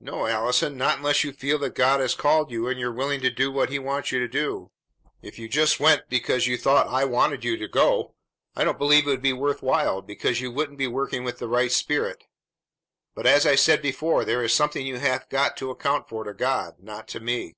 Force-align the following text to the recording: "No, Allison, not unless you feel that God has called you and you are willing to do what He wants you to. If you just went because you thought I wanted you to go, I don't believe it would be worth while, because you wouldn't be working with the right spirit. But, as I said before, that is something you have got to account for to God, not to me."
"No, 0.00 0.26
Allison, 0.26 0.76
not 0.76 0.98
unless 0.98 1.22
you 1.22 1.32
feel 1.32 1.60
that 1.60 1.76
God 1.76 2.00
has 2.00 2.16
called 2.16 2.50
you 2.50 2.66
and 2.66 2.76
you 2.80 2.88
are 2.88 2.92
willing 2.92 3.20
to 3.20 3.30
do 3.30 3.52
what 3.52 3.70
He 3.70 3.78
wants 3.78 4.10
you 4.10 4.26
to. 4.26 4.72
If 5.22 5.38
you 5.38 5.48
just 5.48 5.78
went 5.78 6.08
because 6.08 6.48
you 6.48 6.58
thought 6.58 6.88
I 6.88 7.04
wanted 7.04 7.44
you 7.44 7.56
to 7.58 7.68
go, 7.68 8.16
I 8.56 8.64
don't 8.64 8.78
believe 8.78 9.06
it 9.06 9.10
would 9.10 9.22
be 9.22 9.32
worth 9.32 9.62
while, 9.62 10.02
because 10.02 10.40
you 10.40 10.50
wouldn't 10.50 10.78
be 10.78 10.88
working 10.88 11.22
with 11.22 11.38
the 11.38 11.46
right 11.46 11.70
spirit. 11.70 12.24
But, 13.14 13.28
as 13.28 13.46
I 13.46 13.54
said 13.54 13.80
before, 13.80 14.24
that 14.24 14.40
is 14.42 14.52
something 14.52 14.84
you 14.84 14.96
have 14.96 15.28
got 15.28 15.56
to 15.58 15.70
account 15.70 16.08
for 16.08 16.24
to 16.24 16.34
God, 16.34 16.80
not 16.80 17.06
to 17.10 17.20
me." 17.20 17.54